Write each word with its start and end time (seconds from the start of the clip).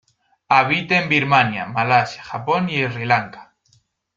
Habita 0.49 0.97
en 0.99 1.09
Birmania, 1.09 1.67
Malasia, 1.67 2.23
Japón 2.23 2.71
y 2.71 2.83
Sri 2.87 3.05
Lanka. 3.05 3.53